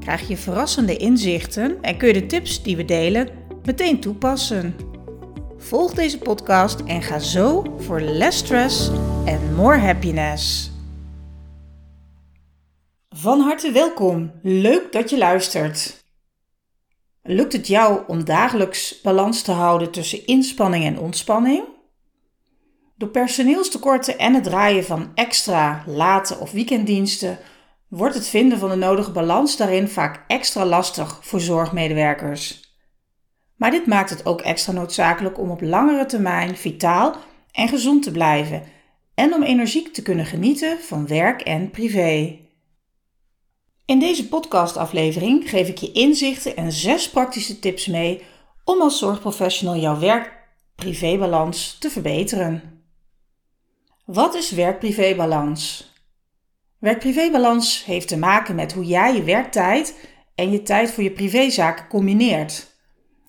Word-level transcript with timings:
krijg 0.00 0.28
je 0.28 0.36
verrassende 0.36 0.96
inzichten 0.96 1.82
en 1.82 1.96
kun 1.96 2.08
je 2.08 2.14
de 2.14 2.26
tips 2.26 2.62
die 2.62 2.76
we 2.76 2.84
delen 2.84 3.28
meteen 3.64 4.00
toepassen. 4.00 4.74
Volg 5.56 5.94
deze 5.94 6.18
podcast 6.18 6.80
en 6.80 7.02
ga 7.02 7.18
zo 7.18 7.76
voor 7.78 8.00
less 8.00 8.38
stress 8.38 8.90
en 9.24 9.54
more 9.54 9.78
happiness. 9.78 10.70
Van 13.08 13.40
harte 13.40 13.72
welkom. 13.72 14.32
Leuk 14.42 14.92
dat 14.92 15.10
je 15.10 15.18
luistert. 15.18 16.04
Lukt 17.22 17.52
het 17.52 17.66
jou 17.66 18.02
om 18.06 18.24
dagelijks 18.24 19.00
balans 19.00 19.42
te 19.42 19.52
houden 19.52 19.90
tussen 19.90 20.26
inspanning 20.26 20.84
en 20.84 20.98
ontspanning? 20.98 21.64
Door 22.96 23.08
personeelstekorten 23.08 24.18
en 24.18 24.34
het 24.34 24.44
draaien 24.44 24.84
van 24.84 25.10
extra, 25.14 25.84
late 25.86 26.38
of 26.38 26.50
weekenddiensten 26.50 27.38
wordt 27.88 28.14
het 28.14 28.28
vinden 28.28 28.58
van 28.58 28.70
de 28.70 28.76
nodige 28.76 29.10
balans 29.10 29.56
daarin 29.56 29.88
vaak 29.88 30.24
extra 30.26 30.66
lastig 30.66 31.18
voor 31.22 31.40
zorgmedewerkers. 31.40 32.66
Maar 33.56 33.70
dit 33.70 33.86
maakt 33.86 34.10
het 34.10 34.26
ook 34.26 34.40
extra 34.40 34.72
noodzakelijk 34.72 35.38
om 35.38 35.50
op 35.50 35.60
langere 35.60 36.06
termijn 36.06 36.56
vitaal 36.56 37.16
en 37.52 37.68
gezond 37.68 38.02
te 38.02 38.10
blijven 38.10 38.62
en 39.14 39.34
om 39.34 39.42
energiek 39.42 39.94
te 39.94 40.02
kunnen 40.02 40.26
genieten 40.26 40.78
van 40.80 41.06
werk 41.06 41.40
en 41.40 41.70
privé. 41.70 42.38
In 43.84 43.98
deze 43.98 44.28
podcastaflevering 44.28 45.50
geef 45.50 45.68
ik 45.68 45.78
je 45.78 45.92
inzichten 45.92 46.56
en 46.56 46.72
zes 46.72 47.10
praktische 47.10 47.58
tips 47.58 47.86
mee 47.86 48.22
om 48.64 48.80
als 48.80 48.98
zorgprofessional 48.98 49.76
jouw 49.76 49.98
werk-privébalans 49.98 51.76
te 51.78 51.90
verbeteren. 51.90 52.82
Wat 54.04 54.34
is 54.34 54.50
werk-privébalans? 54.50 55.92
Werk-privébalans 56.78 57.84
heeft 57.84 58.08
te 58.08 58.18
maken 58.18 58.54
met 58.54 58.72
hoe 58.72 58.84
jij 58.84 59.14
je 59.14 59.22
werktijd 59.22 60.08
en 60.34 60.50
je 60.50 60.62
tijd 60.62 60.90
voor 60.90 61.02
je 61.02 61.10
privézaken 61.10 61.88
combineert. 61.88 62.76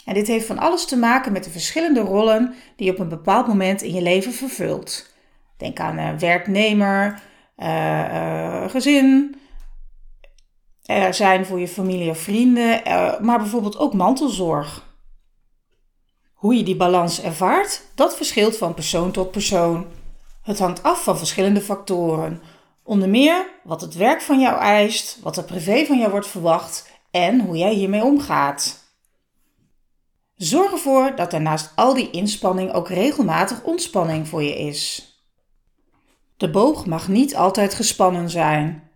En 0.05 0.13
dit 0.13 0.27
heeft 0.27 0.45
van 0.45 0.59
alles 0.59 0.85
te 0.85 0.97
maken 0.97 1.31
met 1.31 1.43
de 1.43 1.49
verschillende 1.49 1.99
rollen 1.99 2.55
die 2.75 2.85
je 2.85 2.91
op 2.91 2.99
een 2.99 3.09
bepaald 3.09 3.47
moment 3.47 3.81
in 3.81 3.93
je 3.93 4.01
leven 4.01 4.33
vervult. 4.33 5.13
Denk 5.57 5.79
aan 5.79 5.99
uh, 5.99 6.13
werknemer, 6.13 7.21
uh, 7.57 7.67
uh, 8.13 8.69
gezin, 8.69 9.39
er 10.89 11.13
zijn 11.13 11.45
voor 11.45 11.59
je 11.59 11.67
familie 11.67 12.09
of 12.09 12.19
vrienden, 12.19 12.81
maar 13.21 13.37
bijvoorbeeld 13.37 13.77
ook 13.77 13.93
mantelzorg. 13.93 14.87
Hoe 16.33 16.55
je 16.55 16.63
die 16.63 16.75
balans 16.75 17.21
ervaart, 17.21 17.81
dat 17.95 18.15
verschilt 18.15 18.57
van 18.57 18.73
persoon 18.73 19.11
tot 19.11 19.31
persoon. 19.31 19.85
Het 20.41 20.59
hangt 20.59 20.83
af 20.83 21.03
van 21.03 21.17
verschillende 21.17 21.61
factoren. 21.61 22.41
Onder 22.89 23.09
meer 23.09 23.49
wat 23.63 23.81
het 23.81 23.93
werk 23.93 24.21
van 24.21 24.39
jou 24.39 24.59
eist, 24.59 25.19
wat 25.21 25.37
er 25.37 25.43
privé 25.43 25.85
van 25.85 25.97
jou 25.97 26.11
wordt 26.11 26.27
verwacht 26.27 26.89
en 27.11 27.39
hoe 27.39 27.57
jij 27.57 27.73
hiermee 27.73 28.03
omgaat. 28.03 28.83
Zorg 30.35 30.71
ervoor 30.71 31.15
dat 31.15 31.33
er 31.33 31.41
naast 31.41 31.71
al 31.75 31.93
die 31.93 32.09
inspanning 32.09 32.73
ook 32.73 32.87
regelmatig 32.87 33.63
ontspanning 33.63 34.27
voor 34.27 34.43
je 34.43 34.59
is. 34.59 35.13
De 36.37 36.49
boog 36.49 36.85
mag 36.85 37.07
niet 37.07 37.35
altijd 37.35 37.73
gespannen 37.73 38.29
zijn. 38.29 38.89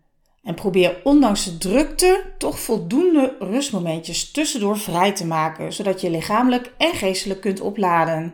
En 0.44 0.56
probeer 0.56 1.02
ondanks 1.04 1.44
de 1.44 1.58
drukte 1.58 2.34
toch 2.38 2.60
voldoende 2.60 3.36
rustmomentjes 3.40 4.32
tussendoor 4.32 4.78
vrij 4.78 5.12
te 5.12 5.26
maken, 5.26 5.74
zodat 5.74 6.02
je 6.02 6.10
lichamelijk 6.10 6.74
en 6.78 6.94
geestelijk 6.94 7.42
kunt 7.42 7.62
opladen. 7.62 8.34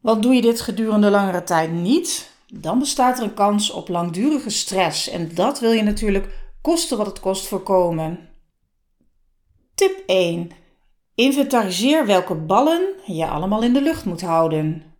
Want 0.00 0.22
doe 0.22 0.34
je 0.34 0.42
dit 0.42 0.60
gedurende 0.60 1.10
langere 1.10 1.42
tijd 1.42 1.72
niet, 1.72 2.34
dan 2.46 2.78
bestaat 2.78 3.18
er 3.18 3.24
een 3.24 3.34
kans 3.34 3.70
op 3.70 3.88
langdurige 3.88 4.50
stress 4.50 5.08
en 5.08 5.34
dat 5.34 5.60
wil 5.60 5.72
je 5.72 5.82
natuurlijk 5.82 6.48
kosten 6.60 6.96
wat 6.96 7.06
het 7.06 7.20
kost 7.20 7.46
voorkomen. 7.46 8.28
Tip 9.74 10.02
1. 10.06 10.50
Inventariseer 11.14 12.06
welke 12.06 12.34
ballen 12.34 12.94
je 13.06 13.26
allemaal 13.26 13.62
in 13.62 13.72
de 13.72 13.82
lucht 13.82 14.04
moet 14.04 14.20
houden. 14.20 14.94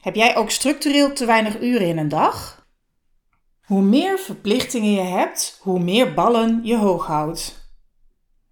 Heb 0.00 0.14
jij 0.14 0.36
ook 0.36 0.50
structureel 0.50 1.12
te 1.12 1.24
weinig 1.24 1.60
uren 1.60 1.86
in 1.86 1.98
een 1.98 2.08
dag? 2.08 2.66
Hoe 3.62 3.82
meer 3.82 4.18
verplichtingen 4.18 4.92
je 4.92 5.00
hebt, 5.00 5.58
hoe 5.60 5.80
meer 5.80 6.14
ballen 6.14 6.60
je 6.62 6.76
hoog 6.76 7.06
houdt. 7.06 7.70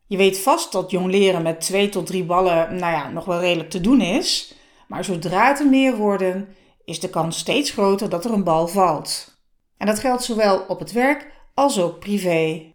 Je 0.07 0.17
weet 0.17 0.39
vast 0.39 0.73
dat 0.73 0.91
jong 0.91 1.07
leren 1.11 1.43
met 1.43 1.61
2 1.61 1.89
tot 1.89 2.07
3 2.07 2.25
ballen 2.25 2.77
nou 2.77 2.93
ja, 2.93 3.11
nog 3.11 3.25
wel 3.25 3.41
redelijk 3.41 3.71
te 3.71 3.81
doen 3.81 4.01
is, 4.01 4.55
maar 4.89 5.05
zodra 5.05 5.49
het 5.49 5.61
er 5.61 5.67
meer 5.67 5.97
worden, 5.97 6.55
is 6.91 7.01
de 7.01 7.11
kans 7.11 7.39
steeds 7.39 7.71
groter 7.71 8.09
dat 8.09 8.25
er 8.25 8.33
een 8.33 8.45
bal 8.45 8.69
valt. 8.69 9.39
En 9.77 9.87
dat 9.87 9.99
geldt 9.99 10.25
zowel 10.25 10.65
op 10.69 10.79
het 10.79 10.93
werk 10.93 11.33
als 11.55 11.81
ook 11.81 11.99
privé. 11.99 12.75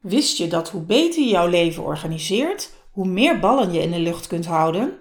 Wist 0.00 0.36
je 0.36 0.48
dat 0.48 0.70
hoe 0.70 0.82
beter 0.82 1.22
je 1.22 1.28
jouw 1.28 1.48
leven 1.48 1.82
organiseert, 1.82 2.70
hoe 2.90 3.06
meer 3.06 3.38
ballen 3.38 3.72
je 3.72 3.82
in 3.82 3.90
de 3.90 3.98
lucht 3.98 4.26
kunt 4.26 4.46
houden? 4.46 4.98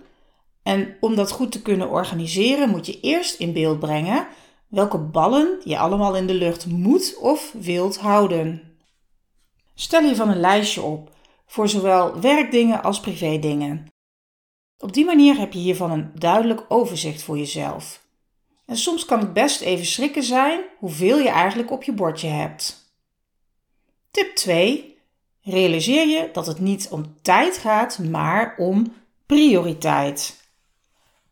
En 0.64 0.98
om 1.00 1.16
dat 1.16 1.32
goed 1.32 1.52
te 1.52 1.62
kunnen 1.62 1.90
organiseren, 1.90 2.70
moet 2.70 2.86
je 2.86 3.00
eerst 3.00 3.40
in 3.40 3.54
beeld 3.54 3.80
brengen 3.80 4.28
welke 4.68 4.98
ballen 4.98 5.62
je 5.64 5.78
allemaal 5.78 6.16
in 6.16 6.28
de 6.28 6.34
lucht 6.34 6.66
moet 6.66 7.18
of 7.20 7.54
wilt 7.60 7.98
houden. 7.98 8.78
Stel 9.76 10.02
je 10.02 10.16
van 10.16 10.30
een 10.30 10.40
lijstje 10.40 10.82
op 10.82 11.12
voor 11.46 11.70
zowel 11.70 12.20
werkdingen 12.20 12.84
als 12.84 13.00
privédingen. 13.00 13.88
Op 14.78 14.94
die 14.94 15.06
manier 15.06 15.38
heb 15.38 15.54
je 15.54 15.60
hiervan 15.60 15.92
een 15.92 16.12
duidelijk 16.16 16.66
overzicht 16.68 17.22
voor 17.22 17.38
jezelf. 17.38 18.08
En 18.70 18.78
soms 18.78 19.06
kan 19.06 19.20
het 19.20 19.34
best 19.34 19.62
even 19.62 19.86
schrikken 19.86 20.24
zijn 20.24 20.62
hoeveel 20.78 21.18
je 21.18 21.30
eigenlijk 21.30 21.72
op 21.72 21.84
je 21.84 21.92
bordje 21.92 22.28
hebt. 22.28 22.94
Tip 24.12 24.36
2. 24.36 24.98
Realiseer 25.42 26.08
je 26.08 26.30
dat 26.34 26.48
het 26.48 26.60
niet 26.60 26.88
om 26.90 27.16
tijd 27.22 27.58
gaat, 27.58 28.00
maar 28.00 28.56
om 28.58 28.94
prioriteit. 29.26 30.38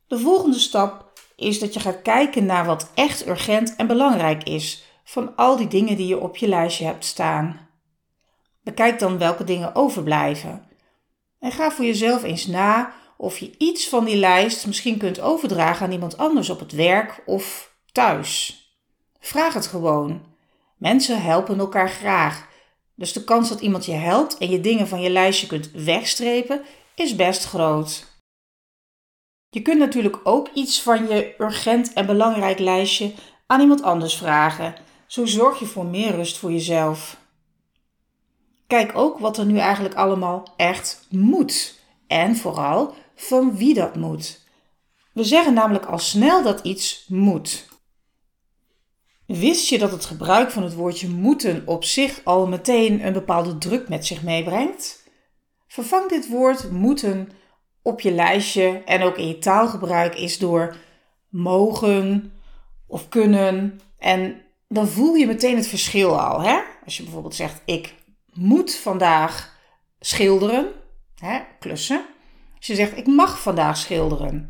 De 0.07 0.19
volgende 0.19 0.59
stap 0.59 1.19
is 1.35 1.59
dat 1.59 1.73
je 1.73 1.79
gaat 1.79 2.01
kijken 2.01 2.45
naar 2.45 2.65
wat 2.65 2.91
echt 2.93 3.27
urgent 3.27 3.75
en 3.75 3.87
belangrijk 3.87 4.43
is 4.43 4.83
van 5.03 5.35
al 5.35 5.57
die 5.57 5.67
dingen 5.67 5.97
die 5.97 6.07
je 6.07 6.19
op 6.19 6.37
je 6.37 6.47
lijstje 6.47 6.85
hebt 6.85 7.05
staan. 7.05 7.69
Bekijk 8.63 8.99
dan 8.99 9.17
welke 9.17 9.43
dingen 9.43 9.75
overblijven. 9.75 10.67
En 11.39 11.51
ga 11.51 11.71
voor 11.71 11.85
jezelf 11.85 12.23
eens 12.23 12.45
na 12.45 12.93
of 13.17 13.37
je 13.37 13.55
iets 13.57 13.89
van 13.89 14.05
die 14.05 14.15
lijst 14.15 14.65
misschien 14.65 14.97
kunt 14.97 15.19
overdragen 15.19 15.85
aan 15.85 15.91
iemand 15.91 16.17
anders 16.17 16.49
op 16.49 16.59
het 16.59 16.71
werk 16.71 17.23
of 17.25 17.75
thuis. 17.91 18.61
Vraag 19.19 19.53
het 19.53 19.67
gewoon. 19.67 20.25
Mensen 20.77 21.21
helpen 21.21 21.59
elkaar 21.59 21.89
graag. 21.89 22.47
Dus 22.95 23.13
de 23.13 23.23
kans 23.23 23.49
dat 23.49 23.59
iemand 23.59 23.85
je 23.85 23.91
helpt 23.91 24.37
en 24.37 24.49
je 24.49 24.61
dingen 24.61 24.87
van 24.87 25.01
je 25.01 25.09
lijstje 25.09 25.47
kunt 25.47 25.71
wegstrepen 25.71 26.61
is 26.95 27.15
best 27.15 27.45
groot. 27.45 28.05
Je 29.49 29.61
kunt 29.61 29.79
natuurlijk 29.79 30.19
ook 30.23 30.49
iets 30.53 30.81
van 30.81 31.07
je 31.07 31.35
urgent 31.37 31.93
en 31.93 32.05
belangrijk 32.05 32.59
lijstje 32.59 33.13
aan 33.47 33.61
iemand 33.61 33.81
anders 33.81 34.17
vragen. 34.17 34.75
Zo 35.07 35.25
zorg 35.25 35.59
je 35.59 35.65
voor 35.65 35.85
meer 35.85 36.15
rust 36.15 36.37
voor 36.37 36.51
jezelf. 36.51 37.17
Kijk 38.67 38.97
ook 38.97 39.19
wat 39.19 39.37
er 39.37 39.45
nu 39.45 39.57
eigenlijk 39.57 39.95
allemaal 39.95 40.53
echt 40.55 41.05
moet. 41.09 41.79
En 42.07 42.35
vooral 42.35 42.95
van 43.17 43.57
wie 43.57 43.73
dat 43.73 43.95
moet. 43.95 44.45
We 45.13 45.23
zeggen 45.23 45.53
namelijk 45.53 45.85
al 45.85 45.99
snel 45.99 46.43
dat 46.43 46.59
iets 46.59 47.05
moet. 47.07 47.67
Wist 49.25 49.67
je 49.67 49.77
dat 49.77 49.91
het 49.91 50.05
gebruik 50.05 50.51
van 50.51 50.63
het 50.63 50.73
woordje 50.73 51.09
moeten 51.09 51.63
op 51.65 51.83
zich 51.83 52.21
al 52.23 52.47
meteen 52.47 53.05
een 53.05 53.13
bepaalde 53.13 53.57
druk 53.57 53.89
met 53.89 54.05
zich 54.05 54.23
meebrengt? 54.23 55.03
Vervang 55.67 56.09
dit 56.09 56.29
woord 56.29 56.71
moeten 56.71 57.29
op 57.81 58.01
je 58.01 58.11
lijstje 58.11 58.83
en 58.85 59.01
ook 59.01 59.17
in 59.17 59.27
je 59.27 59.37
taalgebruik 59.37 60.15
is 60.15 60.37
door 60.37 60.75
mogen 61.29 62.33
of 62.87 63.09
kunnen. 63.09 63.79
En 63.97 64.41
dan 64.67 64.87
voel 64.87 65.13
je 65.13 65.27
meteen 65.27 65.55
het 65.55 65.67
verschil 65.67 66.19
al. 66.19 66.41
Hè? 66.41 66.59
Als 66.85 66.97
je 66.97 67.03
bijvoorbeeld 67.03 67.35
zegt: 67.35 67.61
Ik 67.65 67.93
moet 68.33 68.75
vandaag 68.75 69.57
schilderen, 69.99 70.71
hè, 71.15 71.39
klussen. 71.59 72.05
Als 72.57 72.67
je 72.67 72.75
zegt, 72.75 72.97
ik 72.97 73.07
mag 73.07 73.41
vandaag 73.41 73.77
schilderen. 73.77 74.49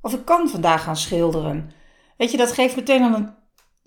Of 0.00 0.12
ik 0.12 0.24
kan 0.24 0.48
vandaag 0.48 0.82
gaan 0.82 0.96
schilderen. 0.96 1.70
Weet 2.16 2.30
je, 2.30 2.36
dat 2.36 2.52
geeft 2.52 2.76
meteen 2.76 3.02
een 3.02 3.34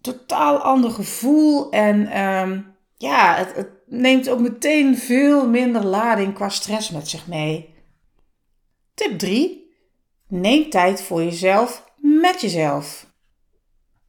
totaal 0.01 0.57
ander 0.57 0.91
gevoel. 0.91 1.71
En 1.71 2.21
um, 2.21 2.75
ja, 2.97 3.35
het, 3.35 3.55
het, 3.55 3.69
neemt 3.85 4.29
ook 4.29 4.39
meteen 4.39 4.97
veel 4.97 5.47
minder 5.47 5.85
lading 5.85 6.33
qua 6.33 6.49
stress 6.49 6.89
met 6.89 7.09
zich 7.09 7.27
mee. 7.27 7.73
Tip 8.93 9.19
3. 9.19 9.73
Neem 10.27 10.69
tijd 10.69 11.01
voor 11.01 11.23
jezelf 11.23 11.91
met 11.95 12.41
jezelf. 12.41 13.09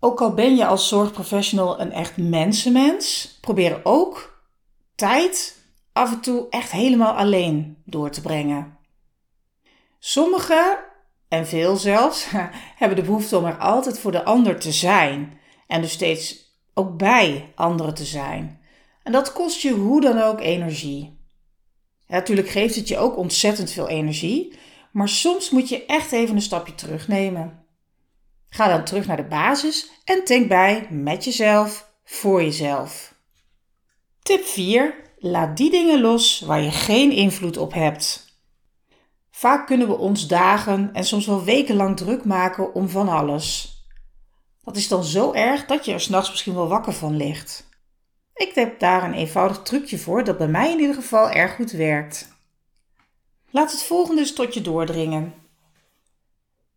Ook 0.01 0.21
al 0.21 0.35
ben 0.35 0.57
je 0.57 0.67
als 0.67 0.89
zorgprofessional 0.89 1.81
een 1.81 1.93
echt 1.93 2.17
mensenmens, 2.17 3.39
probeer 3.41 3.81
ook 3.83 4.43
tijd 4.95 5.57
af 5.93 6.13
en 6.13 6.21
toe 6.21 6.47
echt 6.51 6.71
helemaal 6.71 7.13
alleen 7.13 7.83
door 7.85 8.11
te 8.11 8.21
brengen. 8.21 8.79
Sommigen, 10.05 10.79
en 11.29 11.47
veel 11.47 11.77
zelfs, 11.77 12.27
hebben 12.81 12.97
de 12.97 13.05
behoefte 13.05 13.37
om 13.37 13.45
er 13.45 13.57
altijd 13.57 13.99
voor 13.99 14.13
de 14.13 14.25
ander 14.25 14.59
te 14.59 14.73
zijn 14.73 15.39
en 15.67 15.81
dus 15.81 15.93
steeds 15.93 16.55
ook 16.75 16.97
bij 16.97 17.53
anderen 17.55 17.95
te 17.95 18.05
zijn. 18.05 18.61
En 19.03 19.13
dat 19.13 19.33
kost 19.33 19.61
je 19.61 19.71
hoe 19.71 20.01
dan 20.01 20.19
ook 20.19 20.41
energie. 20.41 21.19
natuurlijk 22.07 22.49
geeft 22.49 22.75
het 22.75 22.89
je 22.89 22.99
ook 22.99 23.17
ontzettend 23.17 23.71
veel 23.71 23.89
energie, 23.89 24.59
maar 24.93 25.09
soms 25.09 25.51
moet 25.51 25.69
je 25.69 25.87
echt 25.87 26.13
even 26.13 26.35
een 26.35 26.43
stapje 26.43 26.75
terugnemen. 26.75 27.65
Ga 28.49 28.69
dan 28.69 28.85
terug 28.85 29.07
naar 29.07 29.17
de 29.17 29.29
basis 29.29 29.91
en 30.05 30.23
denk 30.25 30.49
bij 30.49 30.87
met 30.91 31.25
jezelf, 31.25 31.93
voor 32.05 32.43
jezelf. 32.43 33.15
Tip 34.23 34.45
4. 34.45 34.95
Laat 35.19 35.57
die 35.57 35.71
dingen 35.71 36.01
los 36.01 36.41
waar 36.41 36.61
je 36.61 36.71
geen 36.71 37.13
invloed 37.13 37.57
op 37.57 37.73
hebt. 37.73 38.32
Vaak 39.43 39.67
kunnen 39.67 39.89
we 39.89 39.99
ons 39.99 40.27
dagen 40.27 40.91
en 40.93 41.05
soms 41.05 41.27
wel 41.27 41.45
wekenlang 41.45 41.97
druk 41.97 42.25
maken 42.25 42.75
om 42.75 42.89
van 42.89 43.09
alles. 43.09 43.77
Dat 44.63 44.77
is 44.77 44.89
dan 44.89 45.05
zo 45.05 45.33
erg 45.33 45.67
dat 45.67 45.85
je 45.85 45.93
er 45.93 46.01
s'nachts 46.01 46.31
misschien 46.31 46.55
wel 46.55 46.69
wakker 46.69 46.93
van 46.93 47.17
ligt. 47.17 47.69
Ik 48.35 48.55
heb 48.55 48.81
daar 48.81 49.05
een 49.05 49.15
eenvoudig 49.15 49.63
trucje 49.63 49.99
voor 49.99 50.25
dat 50.25 50.39
bij 50.39 50.49
mij 50.49 50.73
in 50.73 50.79
ieder 50.81 50.95
geval 50.95 51.31
erg 51.31 51.55
goed 51.55 51.71
werkt. 51.71 52.29
Laat 53.51 53.73
het 53.73 53.83
volgende 53.83 54.21
eens 54.21 54.33
tot 54.33 54.55
je 54.55 54.61
doordringen. 54.61 55.35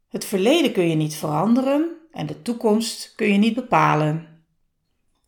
Het 0.10 0.26
verleden 0.26 0.72
kun 0.72 0.90
je 0.90 0.96
niet 0.96 1.16
veranderen 1.16 1.92
en 2.12 2.26
de 2.26 2.42
toekomst 2.42 3.14
kun 3.16 3.32
je 3.32 3.38
niet 3.38 3.56
bepalen. 3.56 4.28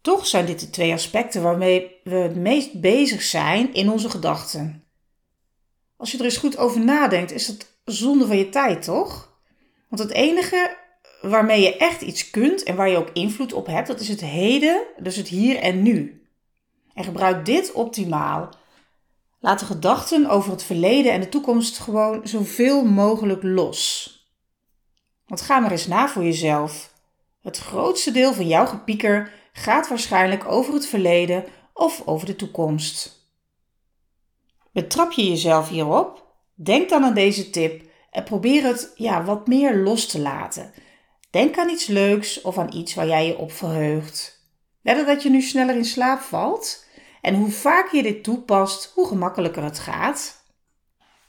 Toch 0.02 0.28
zijn 0.28 0.46
dit 0.46 0.60
de 0.60 0.70
twee 0.70 0.94
aspecten 0.94 1.42
waarmee 1.42 2.00
we 2.04 2.16
het 2.16 2.36
meest 2.36 2.82
bezig 2.82 3.22
zijn 3.22 3.74
in 3.74 3.90
onze 3.90 4.10
gedachten. 4.10 4.87
Als 5.98 6.12
je 6.12 6.18
er 6.18 6.24
eens 6.24 6.38
goed 6.38 6.58
over 6.58 6.80
nadenkt, 6.80 7.32
is 7.32 7.48
het 7.48 7.78
zonde 7.86 8.28
van 8.28 8.38
je 8.38 8.50
tijd, 8.50 8.84
toch? 8.84 9.40
Want 9.90 10.02
het 10.02 10.12
enige 10.12 10.78
waarmee 11.22 11.62
je 11.62 11.78
echt 11.78 12.02
iets 12.02 12.30
kunt 12.30 12.64
en 12.64 12.76
waar 12.76 12.90
je 12.90 12.98
ook 12.98 13.10
invloed 13.14 13.54
op 13.54 13.68
hebt, 13.68 13.88
dat 13.88 14.00
is 14.00 14.08
het 14.08 14.22
heden, 14.22 14.84
dus 14.98 15.16
het 15.16 15.28
hier 15.28 15.58
en 15.58 15.82
nu. 15.82 16.22
En 16.94 17.04
gebruik 17.04 17.46
dit 17.46 17.72
optimaal. 17.72 18.50
Laat 19.40 19.60
de 19.60 19.66
gedachten 19.66 20.30
over 20.30 20.52
het 20.52 20.64
verleden 20.64 21.12
en 21.12 21.22
de 21.22 21.30
toekomst 21.30 21.80
gewoon 21.80 22.28
zoveel 22.28 22.86
mogelijk 22.86 23.44
los. 23.44 24.12
Want 25.26 25.42
ga 25.42 25.60
maar 25.60 25.72
eens 25.72 25.88
na 25.88 26.08
voor 26.08 26.24
jezelf. 26.24 26.94
Het 27.42 27.58
grootste 27.58 28.12
deel 28.12 28.34
van 28.34 28.48
jouw 28.48 28.66
gepieker 28.66 29.32
gaat 29.54 29.88
waarschijnlijk 29.88 30.46
over 30.46 30.74
het 30.74 30.88
verleden 30.88 31.46
of 31.74 32.02
over 32.06 32.26
de 32.26 32.36
toekomst. 32.36 33.17
Betrap 34.78 35.12
je 35.12 35.30
jezelf 35.30 35.70
hierop? 35.70 36.26
Denk 36.56 36.90
dan 36.90 37.04
aan 37.04 37.14
deze 37.14 37.50
tip 37.50 37.90
en 38.12 38.24
probeer 38.24 38.64
het 38.64 38.92
ja, 38.96 39.24
wat 39.24 39.48
meer 39.48 39.76
los 39.76 40.08
te 40.08 40.20
laten. 40.20 40.74
Denk 41.30 41.58
aan 41.58 41.70
iets 41.70 41.88
leuks 41.88 42.42
of 42.42 42.58
aan 42.58 42.74
iets 42.74 42.94
waar 42.94 43.08
jij 43.08 43.28
je 43.28 43.38
op 43.38 43.52
verheugt. 43.52 44.50
Let 44.82 45.08
dat 45.08 45.24
je 45.24 45.30
nu 45.30 45.42
sneller 45.42 45.76
in 45.76 45.86
slaap 45.86 46.20
valt. 46.20 46.86
En 47.22 47.36
hoe 47.36 47.52
vaker 47.52 47.96
je 47.96 48.04
dit 48.04 48.24
toepast, 48.24 48.92
hoe 48.96 49.08
gemakkelijker 49.08 49.64
het 49.64 49.80
gaat. 49.80 50.44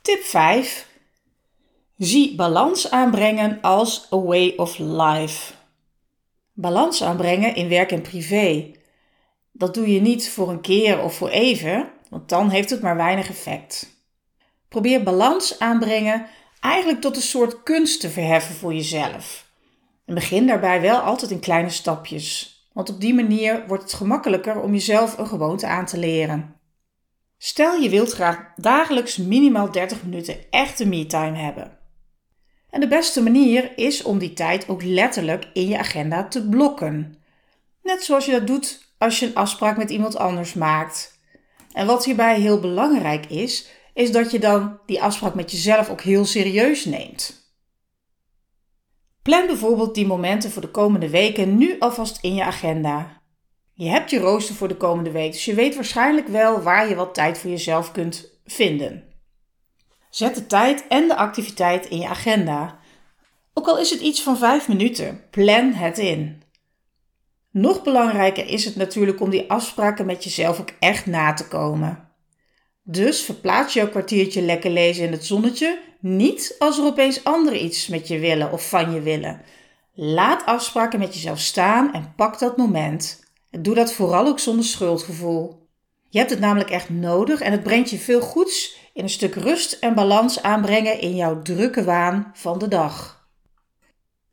Tip 0.02 0.22
5. 0.22 0.88
Zie 1.96 2.34
balans 2.34 2.90
aanbrengen 2.90 3.60
als 3.60 4.08
a 4.12 4.20
way 4.20 4.52
of 4.56 4.78
life. 4.78 5.52
Balans 6.52 7.02
aanbrengen 7.02 7.54
in 7.54 7.68
werk 7.68 7.92
en 7.92 8.02
privé. 8.02 8.72
Dat 9.52 9.74
doe 9.74 9.92
je 9.92 10.00
niet 10.00 10.30
voor 10.30 10.48
een 10.48 10.60
keer 10.60 11.02
of 11.02 11.14
voor 11.14 11.28
even, 11.28 11.96
want 12.10 12.28
dan 12.28 12.50
heeft 12.50 12.70
het 12.70 12.82
maar 12.82 12.96
weinig 12.96 13.28
effect. 13.28 13.96
Probeer 14.68 15.02
balans 15.02 15.58
aanbrengen 15.58 16.26
eigenlijk 16.60 17.00
tot 17.00 17.16
een 17.16 17.22
soort 17.22 17.62
kunst 17.62 18.00
te 18.00 18.10
verheffen 18.10 18.54
voor 18.54 18.74
jezelf. 18.74 19.46
En 20.04 20.14
begin 20.14 20.46
daarbij 20.46 20.80
wel 20.80 20.98
altijd 20.98 21.30
in 21.30 21.40
kleine 21.40 21.70
stapjes, 21.70 22.58
want 22.72 22.90
op 22.90 23.00
die 23.00 23.14
manier 23.14 23.64
wordt 23.66 23.82
het 23.82 23.92
gemakkelijker 23.92 24.60
om 24.60 24.72
jezelf 24.72 25.18
een 25.18 25.26
gewoonte 25.26 25.66
aan 25.66 25.86
te 25.86 25.98
leren. 25.98 26.54
Stel 27.38 27.74
je 27.74 27.88
wilt 27.88 28.12
graag 28.12 28.52
dagelijks 28.56 29.16
minimaal 29.16 29.72
30 29.72 30.02
minuten 30.02 30.36
echte 30.50 30.86
me-time 30.86 31.36
hebben. 31.36 31.78
En 32.70 32.80
de 32.80 32.88
beste 32.88 33.22
manier 33.22 33.78
is 33.78 34.02
om 34.02 34.18
die 34.18 34.32
tijd 34.32 34.68
ook 34.68 34.82
letterlijk 34.82 35.50
in 35.52 35.68
je 35.68 35.78
agenda 35.78 36.24
te 36.24 36.48
blokken. 36.48 37.22
Net 37.82 38.02
zoals 38.02 38.26
je 38.26 38.32
dat 38.32 38.46
doet 38.46 38.92
als 38.98 39.18
je 39.18 39.26
een 39.26 39.34
afspraak 39.34 39.76
met 39.76 39.90
iemand 39.90 40.16
anders 40.16 40.54
maakt. 40.54 41.17
En 41.72 41.86
wat 41.86 42.04
hierbij 42.04 42.40
heel 42.40 42.60
belangrijk 42.60 43.26
is, 43.26 43.68
is 43.94 44.12
dat 44.12 44.30
je 44.30 44.38
dan 44.38 44.78
die 44.86 45.02
afspraak 45.02 45.34
met 45.34 45.50
jezelf 45.50 45.90
ook 45.90 46.00
heel 46.00 46.24
serieus 46.24 46.84
neemt. 46.84 47.46
Plan 49.22 49.46
bijvoorbeeld 49.46 49.94
die 49.94 50.06
momenten 50.06 50.50
voor 50.50 50.62
de 50.62 50.70
komende 50.70 51.10
weken 51.10 51.58
nu 51.58 51.76
alvast 51.78 52.18
in 52.20 52.34
je 52.34 52.44
agenda. 52.44 53.22
Je 53.72 53.88
hebt 53.88 54.10
je 54.10 54.18
rooster 54.18 54.54
voor 54.54 54.68
de 54.68 54.76
komende 54.76 55.10
week, 55.10 55.32
dus 55.32 55.44
je 55.44 55.54
weet 55.54 55.74
waarschijnlijk 55.74 56.28
wel 56.28 56.62
waar 56.62 56.88
je 56.88 56.94
wat 56.94 57.14
tijd 57.14 57.38
voor 57.38 57.50
jezelf 57.50 57.92
kunt 57.92 58.40
vinden. 58.44 59.04
Zet 60.10 60.34
de 60.34 60.46
tijd 60.46 60.84
en 60.88 61.08
de 61.08 61.16
activiteit 61.16 61.86
in 61.86 61.98
je 61.98 62.08
agenda. 62.08 62.78
Ook 63.54 63.68
al 63.68 63.78
is 63.78 63.90
het 63.90 64.00
iets 64.00 64.22
van 64.22 64.38
5 64.38 64.68
minuten, 64.68 65.24
plan 65.30 65.72
het 65.72 65.98
in. 65.98 66.42
Nog 67.50 67.82
belangrijker 67.82 68.48
is 68.48 68.64
het 68.64 68.76
natuurlijk 68.76 69.20
om 69.20 69.30
die 69.30 69.50
afspraken 69.50 70.06
met 70.06 70.24
jezelf 70.24 70.60
ook 70.60 70.70
echt 70.78 71.06
na 71.06 71.32
te 71.32 71.48
komen. 71.48 72.08
Dus 72.82 73.20
verplaats 73.22 73.74
jouw 73.74 73.88
kwartiertje 73.88 74.42
lekker 74.42 74.70
lezen 74.70 75.04
in 75.04 75.12
het 75.12 75.24
zonnetje 75.24 75.78
niet 76.00 76.54
als 76.58 76.78
er 76.78 76.84
opeens 76.84 77.24
anderen 77.24 77.64
iets 77.64 77.88
met 77.88 78.08
je 78.08 78.18
willen 78.18 78.52
of 78.52 78.68
van 78.68 78.92
je 78.92 79.00
willen. 79.00 79.40
Laat 79.94 80.46
afspraken 80.46 80.98
met 80.98 81.14
jezelf 81.14 81.38
staan 81.38 81.92
en 81.92 82.12
pak 82.16 82.38
dat 82.38 82.56
moment. 82.56 83.24
Doe 83.50 83.74
dat 83.74 83.92
vooral 83.92 84.26
ook 84.26 84.38
zonder 84.38 84.64
schuldgevoel. 84.64 85.66
Je 86.08 86.18
hebt 86.18 86.30
het 86.30 86.40
namelijk 86.40 86.70
echt 86.70 86.88
nodig 86.88 87.40
en 87.40 87.52
het 87.52 87.62
brengt 87.62 87.90
je 87.90 87.98
veel 87.98 88.20
goeds 88.20 88.76
in 88.94 89.02
een 89.02 89.10
stuk 89.10 89.34
rust 89.34 89.72
en 89.72 89.94
balans 89.94 90.42
aanbrengen 90.42 91.00
in 91.00 91.16
jouw 91.16 91.42
drukke 91.42 91.84
waan 91.84 92.30
van 92.34 92.58
de 92.58 92.68
dag. 92.68 93.17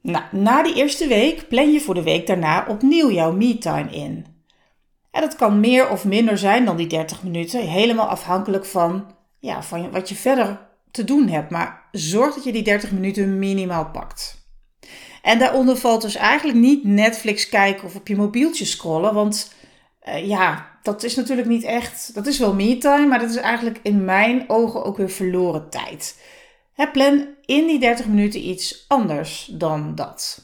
Nou, 0.06 0.24
na 0.32 0.64
die 0.64 0.76
eerste 0.76 1.08
week 1.08 1.48
plan 1.48 1.72
je 1.72 1.82
voor 1.82 1.94
de 1.94 2.04
week 2.04 2.28
daarna 2.28 2.66
opnieuw 2.68 3.12
jouw 3.12 3.32
me-time 3.32 3.92
in. 3.92 4.26
En 5.12 5.22
dat 5.22 5.36
kan 5.36 5.60
meer 5.60 5.90
of 5.90 6.06
minder 6.06 6.38
zijn 6.38 6.66
dan 6.66 6.78
die 6.78 6.88
30 6.88 7.24
minuten, 7.24 7.68
helemaal 7.68 8.08
afhankelijk 8.08 8.66
van, 8.66 9.12
ja, 9.40 9.64
van 9.64 9.92
wat 9.92 10.10
je 10.10 10.16
verder 10.16 10.68
te 10.92 11.04
doen 11.04 11.28
hebt. 11.28 11.50
Maar 11.50 11.88
zorg 11.92 12.36
dat 12.36 12.44
je 12.44 12.52
die 12.52 12.64
30 12.64 12.92
minuten 12.92 13.40
minimaal 13.40 13.86
pakt. 13.86 14.48
En 15.22 15.40
daaronder 15.40 15.78
valt 15.78 16.02
dus 16.02 16.16
eigenlijk 16.16 16.58
niet 16.58 16.84
Netflix 16.84 17.50
kijken 17.50 17.86
of 17.86 17.96
op 17.96 18.08
je 18.08 18.16
mobieltje 18.16 18.66
scrollen. 18.66 19.14
Want 19.14 19.54
uh, 20.08 20.28
ja, 20.28 20.78
dat 20.82 21.04
is 21.04 21.16
natuurlijk 21.16 21.48
niet 21.48 21.64
echt. 21.64 22.14
Dat 22.14 22.28
is 22.28 22.40
wel 22.40 22.54
me-time, 22.54 23.08
maar 23.08 23.20
dat 23.20 23.30
is 23.30 23.36
eigenlijk 23.36 23.80
in 23.84 24.06
mijn 24.06 24.44
ogen 24.48 24.84
ook 24.84 24.98
weer 24.98 25.10
verloren 25.10 25.70
tijd. 25.70 26.20
Plan 26.92 27.35
in 27.46 27.68
die 27.68 27.80
30 27.80 28.06
minuten 28.06 28.48
iets 28.48 28.86
anders 28.88 29.46
dan 29.52 29.96
dat. 29.96 30.40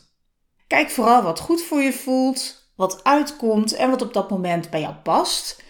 Kijk 0.67 0.89
vooral 0.89 1.21
wat 1.21 1.39
goed 1.39 1.61
voor 1.61 1.81
je 1.81 1.93
voelt, 1.93 2.69
wat 2.75 3.03
uitkomt 3.03 3.73
en 3.73 3.89
wat 3.89 4.01
op 4.01 4.13
dat 4.13 4.29
moment 4.29 4.69
bij 4.69 4.81
jou 4.81 4.93
past. 4.93 5.63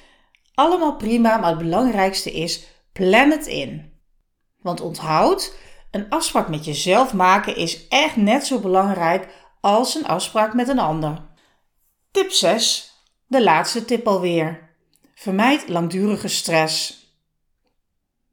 Allemaal 0.53 0.95
prima, 0.95 1.37
maar 1.37 1.49
het 1.49 1.57
belangrijkste 1.57 2.31
is: 2.31 2.63
plan 2.93 3.29
het 3.29 3.47
in. 3.47 3.93
Want 4.61 4.81
onthoud, 4.81 5.55
een 5.91 6.09
afspraak 6.09 6.49
met 6.49 6.65
jezelf 6.65 7.13
maken 7.13 7.55
is 7.55 7.87
echt 7.87 8.15
net 8.15 8.45
zo 8.45 8.59
belangrijk 8.59 9.27
als 9.61 9.95
een 9.95 10.05
afspraak 10.05 10.53
met 10.53 10.67
een 10.67 10.79
ander. 10.79 11.29
Tip 12.11 12.31
6. 12.31 12.93
De 13.27 13.43
laatste 13.43 13.85
tip 13.85 14.07
alweer. 14.07 14.69
Vermijd 15.15 15.69
langdurige 15.69 16.27
stress. 16.27 17.05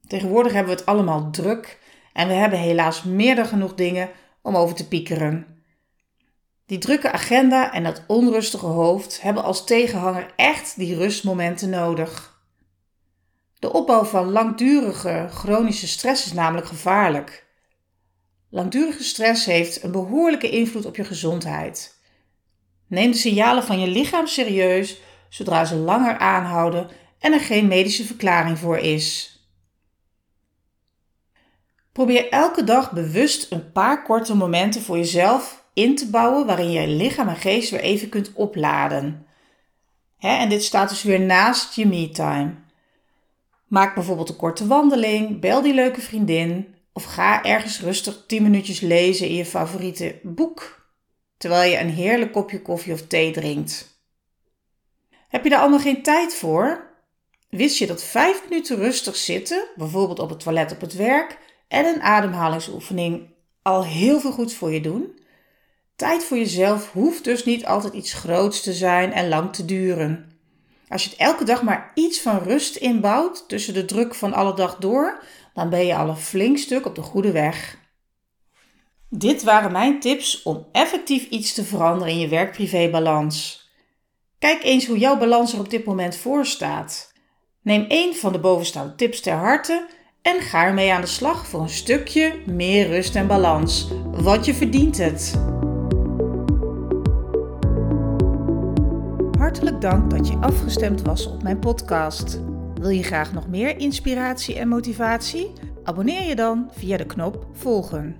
Tegenwoordig 0.06 0.52
hebben 0.52 0.72
we 0.72 0.78
het 0.78 0.88
allemaal 0.88 1.30
druk 1.30 1.78
en 2.18 2.28
we 2.28 2.34
hebben 2.34 2.58
helaas 2.58 3.02
meer 3.02 3.34
dan 3.34 3.46
genoeg 3.46 3.74
dingen 3.74 4.10
om 4.42 4.56
over 4.56 4.76
te 4.76 4.88
piekeren. 4.88 5.46
Die 6.66 6.78
drukke 6.78 7.12
agenda 7.12 7.72
en 7.72 7.82
dat 7.82 8.04
onrustige 8.06 8.66
hoofd 8.66 9.22
hebben 9.22 9.42
als 9.42 9.64
tegenhanger 9.64 10.32
echt 10.36 10.76
die 10.76 10.96
rustmomenten 10.96 11.70
nodig. 11.70 12.42
De 13.58 13.72
opbouw 13.72 14.04
van 14.04 14.30
langdurige 14.30 15.26
chronische 15.30 15.88
stress 15.88 16.26
is 16.26 16.32
namelijk 16.32 16.66
gevaarlijk. 16.66 17.46
Langdurige 18.50 19.02
stress 19.02 19.44
heeft 19.44 19.82
een 19.82 19.92
behoorlijke 19.92 20.50
invloed 20.50 20.86
op 20.86 20.96
je 20.96 21.04
gezondheid. 21.04 22.00
Neem 22.86 23.10
de 23.10 23.16
signalen 23.16 23.64
van 23.64 23.80
je 23.80 23.86
lichaam 23.86 24.26
serieus 24.26 25.00
zodra 25.28 25.64
ze 25.64 25.74
langer 25.74 26.18
aanhouden 26.18 26.90
en 27.18 27.32
er 27.32 27.40
geen 27.40 27.68
medische 27.68 28.04
verklaring 28.04 28.58
voor 28.58 28.78
is. 28.78 29.37
Probeer 31.98 32.28
elke 32.28 32.64
dag 32.64 32.92
bewust 32.92 33.52
een 33.52 33.72
paar 33.72 34.02
korte 34.02 34.34
momenten 34.34 34.82
voor 34.82 34.96
jezelf 34.96 35.64
in 35.72 35.96
te 35.96 36.10
bouwen 36.10 36.46
waarin 36.46 36.70
je 36.70 36.86
lichaam 36.86 37.28
en 37.28 37.36
geest 37.36 37.70
weer 37.70 37.80
even 37.80 38.08
kunt 38.08 38.32
opladen. 38.32 39.26
en 40.18 40.48
dit 40.48 40.62
staat 40.62 40.88
dus 40.88 41.02
weer 41.02 41.20
naast 41.20 41.74
je 41.74 41.86
me-time. 41.86 42.54
Maak 43.66 43.94
bijvoorbeeld 43.94 44.28
een 44.28 44.36
korte 44.36 44.66
wandeling, 44.66 45.40
bel 45.40 45.62
die 45.62 45.74
leuke 45.74 46.00
vriendin 46.00 46.74
of 46.92 47.04
ga 47.04 47.44
ergens 47.44 47.80
rustig 47.80 48.24
10 48.26 48.42
minuutjes 48.42 48.80
lezen 48.80 49.28
in 49.28 49.34
je 49.34 49.46
favoriete 49.46 50.18
boek, 50.22 50.88
terwijl 51.36 51.70
je 51.70 51.78
een 51.78 51.90
heerlijk 51.90 52.32
kopje 52.32 52.62
koffie 52.62 52.92
of 52.92 53.06
thee 53.06 53.30
drinkt. 53.30 54.02
Heb 55.28 55.44
je 55.44 55.50
daar 55.50 55.60
allemaal 55.60 55.78
geen 55.78 56.02
tijd 56.02 56.34
voor? 56.34 56.86
Wist 57.48 57.78
je 57.78 57.86
dat 57.86 58.04
5 58.04 58.42
minuten 58.48 58.76
rustig 58.76 59.16
zitten, 59.16 59.64
bijvoorbeeld 59.76 60.18
op 60.18 60.28
het 60.28 60.40
toilet 60.40 60.72
op 60.72 60.80
het 60.80 60.94
werk, 60.94 61.47
en 61.68 61.86
een 61.86 62.02
ademhalingsoefening 62.02 63.34
al 63.62 63.84
heel 63.84 64.20
veel 64.20 64.32
goeds 64.32 64.54
voor 64.54 64.72
je 64.72 64.80
doen? 64.80 65.18
Tijd 65.96 66.24
voor 66.24 66.36
jezelf 66.36 66.92
hoeft 66.92 67.24
dus 67.24 67.44
niet 67.44 67.66
altijd 67.66 67.94
iets 67.94 68.12
groots 68.12 68.62
te 68.62 68.72
zijn 68.72 69.12
en 69.12 69.28
lang 69.28 69.52
te 69.52 69.64
duren. 69.64 70.38
Als 70.88 71.04
je 71.04 71.10
het 71.10 71.18
elke 71.18 71.44
dag 71.44 71.62
maar 71.62 71.90
iets 71.94 72.20
van 72.20 72.38
rust 72.38 72.76
inbouwt 72.76 73.48
tussen 73.48 73.74
de 73.74 73.84
druk 73.84 74.14
van 74.14 74.32
alle 74.32 74.54
dag 74.54 74.76
door, 74.76 75.22
dan 75.54 75.70
ben 75.70 75.86
je 75.86 75.94
al 75.94 76.08
een 76.08 76.16
flink 76.16 76.58
stuk 76.58 76.86
op 76.86 76.94
de 76.94 77.02
goede 77.02 77.32
weg. 77.32 77.78
Dit 79.10 79.42
waren 79.42 79.72
mijn 79.72 80.00
tips 80.00 80.42
om 80.42 80.66
effectief 80.72 81.28
iets 81.28 81.54
te 81.54 81.64
veranderen 81.64 82.12
in 82.12 82.18
je 82.18 82.28
werk-privé-balans. 82.28 83.66
Kijk 84.38 84.62
eens 84.62 84.86
hoe 84.86 84.98
jouw 84.98 85.18
balans 85.18 85.52
er 85.52 85.58
op 85.58 85.70
dit 85.70 85.84
moment 85.84 86.16
voor 86.16 86.46
staat. 86.46 87.12
Neem 87.62 87.84
één 87.88 88.14
van 88.14 88.32
de 88.32 88.38
bovenstaande 88.38 88.94
tips 88.94 89.20
ter 89.20 89.34
harte 89.34 89.86
en 90.28 90.40
ga 90.40 90.64
ermee 90.64 90.92
aan 90.92 91.00
de 91.00 91.06
slag 91.06 91.46
voor 91.46 91.60
een 91.60 91.68
stukje 91.68 92.34
meer 92.46 92.86
rust 92.86 93.14
en 93.14 93.26
balans. 93.26 93.92
Want 94.12 94.44
je 94.44 94.54
verdient 94.54 94.98
het. 94.98 95.40
Hartelijk 99.38 99.80
dank 99.80 100.10
dat 100.10 100.28
je 100.28 100.36
afgestemd 100.36 101.02
was 101.02 101.26
op 101.26 101.42
mijn 101.42 101.58
podcast. 101.58 102.40
Wil 102.74 102.88
je 102.88 103.02
graag 103.02 103.32
nog 103.32 103.48
meer 103.48 103.78
inspiratie 103.78 104.58
en 104.58 104.68
motivatie? 104.68 105.52
Abonneer 105.84 106.28
je 106.28 106.34
dan 106.34 106.70
via 106.72 106.96
de 106.96 107.06
knop 107.06 107.46
volgen. 107.52 108.16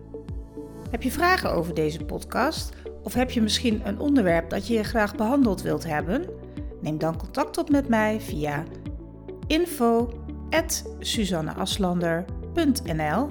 Heb 0.91 1.03
je 1.03 1.11
vragen 1.11 1.53
over 1.53 1.75
deze 1.75 2.05
podcast? 2.05 2.73
Of 3.03 3.15
heb 3.15 3.31
je 3.31 3.43
misschien 3.43 3.81
een 3.85 4.01
onderwerp 4.01 4.51
dat 4.51 4.67
je 4.67 4.85
graag 4.85 5.15
behandeld 5.15 5.63
wilt 5.63 5.85
hebben? 5.85 6.25
Neem 6.81 6.99
dan 6.99 7.17
contact 7.17 7.59
op 7.59 7.71
met 7.71 7.89
mij 7.89 8.21
via 8.21 8.65
info.suzanneaslander.nl 10.51 13.29